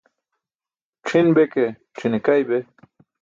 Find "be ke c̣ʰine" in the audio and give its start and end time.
1.35-2.19